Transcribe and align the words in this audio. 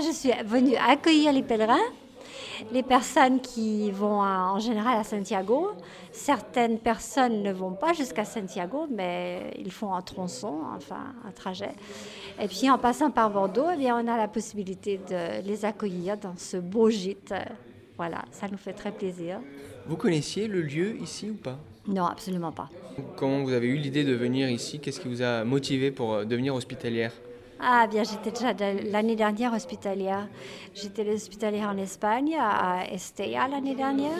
je 0.00 0.12
suis 0.12 0.30
venue 0.44 0.76
accueillir 0.76 1.32
les 1.32 1.42
pèlerins, 1.42 1.78
les 2.72 2.82
personnes 2.82 3.40
qui 3.40 3.90
vont 3.90 4.20
en 4.20 4.58
général 4.58 4.98
à 4.98 5.04
Santiago. 5.04 5.72
Certaines 6.12 6.78
personnes 6.78 7.42
ne 7.42 7.52
vont 7.52 7.72
pas 7.72 7.92
jusqu'à 7.92 8.24
Santiago, 8.24 8.86
mais 8.90 9.52
ils 9.58 9.70
font 9.70 9.94
un 9.94 10.02
tronçon, 10.02 10.60
enfin 10.74 11.14
un 11.26 11.30
trajet. 11.30 11.72
Et 12.40 12.48
puis 12.48 12.70
en 12.70 12.78
passant 12.78 13.10
par 13.10 13.30
Bordeaux, 13.30 13.66
eh 13.72 13.76
bien, 13.76 13.96
on 14.02 14.06
a 14.08 14.16
la 14.16 14.28
possibilité 14.28 14.98
de 15.08 15.46
les 15.46 15.64
accueillir 15.64 16.16
dans 16.16 16.36
ce 16.36 16.56
beau 16.56 16.90
gîte. 16.90 17.34
Voilà, 17.96 18.24
ça 18.30 18.48
nous 18.48 18.58
fait 18.58 18.74
très 18.74 18.92
plaisir. 18.92 19.40
Vous 19.86 19.96
connaissiez 19.96 20.48
le 20.48 20.62
lieu 20.62 20.96
ici 21.00 21.30
ou 21.30 21.34
pas? 21.34 21.58
Non, 21.86 22.04
absolument 22.04 22.52
pas. 22.52 22.68
Comment 23.16 23.42
vous 23.44 23.52
avez 23.52 23.68
eu 23.68 23.76
l'idée 23.76 24.04
de 24.04 24.14
venir 24.14 24.50
ici? 24.50 24.80
Qu'est-ce 24.80 25.00
qui 25.00 25.08
vous 25.08 25.22
a 25.22 25.44
motivé 25.44 25.90
pour 25.90 26.26
devenir 26.26 26.54
hospitalière? 26.54 27.12
Ah 27.58 27.86
bien, 27.86 28.02
j'étais 28.04 28.30
déjà 28.30 28.52
l'année 28.90 29.16
dernière 29.16 29.54
hospitalière. 29.54 30.28
J'étais 30.74 31.08
hospitalière 31.08 31.70
en 31.70 31.78
Espagne, 31.78 32.36
à 32.38 32.84
Estella 32.92 33.48
l'année 33.48 33.74
dernière. 33.74 34.18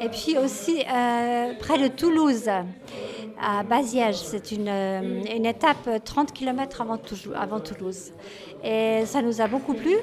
Et 0.00 0.08
puis 0.08 0.38
aussi 0.38 0.80
euh, 0.80 1.52
près 1.58 1.78
de 1.78 1.88
Toulouse, 1.88 2.48
à 3.42 3.62
Baziège. 3.62 4.16
C'est 4.16 4.52
une, 4.52 4.68
euh, 4.68 5.22
une, 5.34 5.46
étape 5.46 5.88
30 6.04 6.32
km 6.32 6.80
avant, 6.80 6.98
avant 7.34 7.60
Toulouse. 7.60 8.12
Et 8.62 9.04
ça 9.06 9.22
nous 9.22 9.40
a 9.40 9.46
beaucoup 9.46 9.74
plu. 9.74 9.94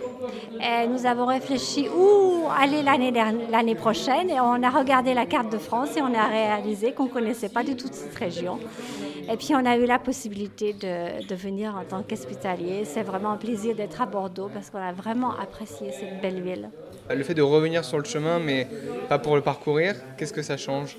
Et 0.60 0.88
nous 0.88 1.06
avons 1.06 1.26
réfléchi 1.26 1.88
où 1.90 2.44
aller 2.60 2.82
l'année 2.82 3.76
prochaine. 3.76 4.30
Et 4.30 4.40
on 4.40 4.64
a 4.64 4.70
regardé 4.70 5.14
la 5.14 5.26
carte 5.26 5.52
de 5.52 5.58
France 5.58 5.96
et 5.98 6.02
on 6.02 6.14
a 6.14 6.28
réalisé 6.28 6.94
qu'on 6.94 7.06
ne 7.06 7.10
connaissait 7.10 7.50
pas 7.50 7.64
du 7.64 7.76
tout 7.76 7.88
cette 7.92 8.16
région. 8.16 8.60
Et 9.30 9.36
puis 9.36 9.50
on 9.54 9.66
a 9.66 9.76
eu 9.78 9.86
la 9.86 10.00
possibilité 10.00 10.74
de, 10.74 11.28
de 11.28 11.36
venir 11.36 11.76
en 11.76 11.84
tant 11.84 12.02
qu'hospitalier. 12.02 12.86
C'est 12.86 13.04
vraiment 13.04 13.32
un 13.32 13.38
plaisir 13.38 13.76
d'être 13.76 14.02
à 14.02 14.06
Bordeaux 14.06 14.50
parce 14.54 14.70
qu'on 14.70 14.80
a 14.80 14.94
vraiment 14.94 15.32
apprécié 15.38 15.92
cette 15.92 16.22
belle 16.22 16.42
ville. 16.42 16.70
Le 17.10 17.24
fait 17.24 17.34
de 17.34 17.42
revenir 17.42 17.86
sur 17.86 17.98
le 17.98 18.04
chemin, 18.04 18.40
mais 18.40 18.68
pas 19.08 19.20
pour 19.20 19.36
le 19.36 19.42
parcourir, 19.42 19.96
qu'est-ce 20.18 20.34
que 20.34 20.42
ça 20.42 20.58
change? 20.58 20.98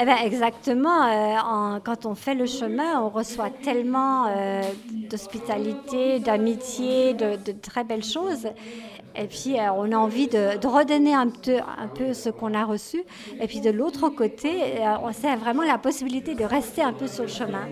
Eh 0.00 0.04
bien, 0.04 0.16
exactement. 0.18 1.06
Euh, 1.06 1.80
quand 1.84 2.06
on 2.06 2.14
fait 2.14 2.34
le 2.34 2.46
chemin, 2.46 3.02
on 3.02 3.08
reçoit 3.08 3.50
tellement 3.50 4.26
euh, 4.28 4.62
d'hospitalité, 5.10 6.20
d'amitié, 6.20 7.14
de, 7.14 7.36
de, 7.44 7.52
très 7.52 7.82
belles 7.82 8.04
choses. 8.04 8.46
Et 9.16 9.26
puis, 9.26 9.58
euh, 9.58 9.72
on 9.72 9.90
a 9.90 9.96
envie 9.96 10.28
de, 10.28 10.64
redonner 10.64 11.14
un 11.14 11.28
peu, 11.28 11.56
un 11.56 11.88
peu 11.88 12.14
ce 12.14 12.28
qu'on 12.30 12.54
a 12.54 12.64
reçu. 12.64 13.02
Et 13.40 13.48
puis, 13.48 13.60
de 13.60 13.70
l'autre 13.70 14.08
côté, 14.10 14.50
on 15.02 15.12
sait 15.12 15.34
vraiment 15.34 15.64
la 15.64 15.78
possibilité 15.78 16.36
de 16.36 16.44
rester 16.44 16.82
un 16.82 16.92
peu 16.92 17.08
sur 17.08 17.24
le 17.24 17.28
chemin. 17.28 17.66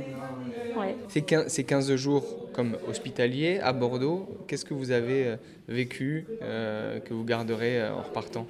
Ces, 1.08 1.22
15, 1.22 1.94
jours 1.94 2.24
comme 2.52 2.76
hospitalier 2.88 3.60
à 3.60 3.72
Bordeaux, 3.72 4.26
qu'est-ce 4.48 4.64
que 4.64 4.74
vous 4.74 4.90
avez 4.90 5.36
vécu, 5.68 6.26
que 6.40 7.14
vous 7.14 7.24
garderez 7.24 7.88
en 7.88 8.02
repartant? 8.02 8.46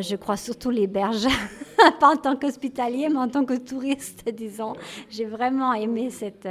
Je 0.00 0.16
crois 0.16 0.36
surtout 0.36 0.70
les 0.70 0.86
berges, 0.86 1.26
pas 2.00 2.14
en 2.14 2.16
tant 2.16 2.36
qu'hospitalier, 2.36 3.08
mais 3.08 3.18
en 3.18 3.28
tant 3.28 3.44
que 3.44 3.54
touriste, 3.54 4.28
disons. 4.36 4.74
J'ai 5.10 5.24
vraiment 5.24 5.72
aimé 5.74 6.10
cette, 6.10 6.46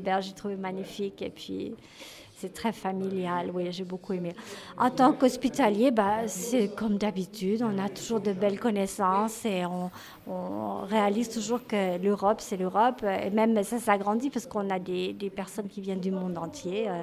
berges, 0.00 0.26
j'ai 0.26 0.34
trouvé 0.34 0.56
magnifiques. 0.56 1.22
Et 1.22 1.30
puis, 1.30 1.74
c'est 2.36 2.52
très 2.52 2.72
familial, 2.72 3.52
oui, 3.54 3.70
j'ai 3.70 3.84
beaucoup 3.84 4.12
aimé. 4.12 4.34
En 4.76 4.90
tant 4.90 5.12
qu'hospitalier, 5.12 5.92
bah, 5.92 6.26
c'est 6.26 6.74
comme 6.74 6.98
d'habitude, 6.98 7.62
on 7.62 7.78
a 7.78 7.88
toujours 7.88 8.20
de 8.20 8.32
belles 8.32 8.58
connaissances 8.58 9.44
et 9.44 9.64
on, 9.64 9.90
réalise 10.86 11.28
toujours 11.28 11.64
que 11.66 12.02
l'Europe, 12.02 12.40
c'est 12.40 12.56
l'Europe. 12.56 13.04
Et 13.04 13.30
même 13.30 13.62
ça 13.62 13.78
s'agrandit 13.78 14.30
parce 14.30 14.46
qu'on 14.46 14.70
a 14.70 14.80
des, 14.80 15.32
personnes 15.34 15.68
qui 15.68 15.80
viennent 15.80 16.00
du 16.00 16.10
monde 16.10 16.36
entier. 16.36 16.88
Euh, 16.88 17.02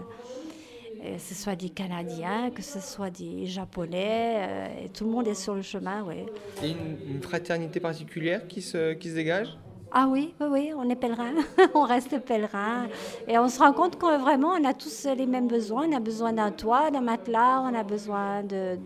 que 1.02 1.20
ce 1.20 1.36
soit 1.36 1.56
des 1.56 1.70
Canadiens, 1.70 2.52
que 2.52 2.62
ce 2.62 2.80
soit 2.80 3.10
des 3.10 3.46
Japonais, 3.46 4.36
euh, 4.38 4.86
et 4.86 4.90
tout 4.90 5.06
le 5.06 5.12
monde 5.12 5.28
est 5.28 5.36
sur 5.36 5.56
le 5.56 5.62
chemin, 5.62 6.04
oui. 6.04 6.26
Et 6.64 6.72
une, 6.72 7.16
une 7.16 7.22
fraternité 7.22 7.80
particulière 7.80 8.48
qui 8.48 8.62
se, 8.62 8.94
qui 8.94 9.10
se 9.10 9.16
dégage? 9.16 9.58
Ah 9.92 10.08
oui, 10.08 10.36
oui, 10.40 10.48
oui, 10.52 10.72
on 10.78 10.88
est 10.88 10.96
pèlerin, 10.96 11.34
on 11.74 11.82
reste 11.82 12.20
pèlerin. 12.20 12.88
Et 13.28 13.40
on 13.40 13.50
se 13.50 13.58
rend 13.58 13.74
compte 13.74 13.98
qu'on 13.98 14.20
vraiment, 14.20 14.50
on 14.50 14.64
a 14.64 14.74
tous 14.74 15.08
les 15.18 15.26
mêmes 15.26 15.48
besoins. 15.48 15.88
On 15.88 15.96
a 15.96 16.00
besoin 16.00 16.32
d'un 16.32 16.52
toit, 16.52 16.92
d'un 16.92 17.02
matelas, 17.02 17.62
on 17.62 17.74
a 17.74 17.84
besoin 17.84 18.44
de, 18.44 18.78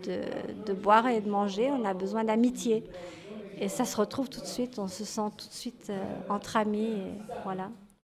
de, 0.65 0.73
boire 0.73 1.07
et 1.07 1.19
de 1.19 1.29
manger, 1.29 1.69
on 1.71 1.83
a 1.83 1.93
besoin 1.93 2.23
d'amitié. 2.23 2.85
Et 3.59 3.67
ça 3.67 3.83
se 3.83 3.97
retrouve 3.97 4.29
tout 4.29 4.39
de 4.39 4.45
suite, 4.45 4.79
on 4.79 4.87
se 4.87 5.03
sent 5.03 5.29
tout 5.37 5.47
de 5.47 5.53
suite 5.53 5.87
euh, 5.89 6.01
entre 6.29 6.55
amis. 6.55 7.01
voilà. 7.43 7.69